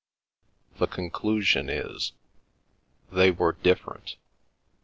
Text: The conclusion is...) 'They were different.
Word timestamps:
The 0.79 0.87
conclusion 0.87 1.69
is...) 1.69 2.13
'They 3.11 3.29
were 3.29 3.51
different. 3.51 4.15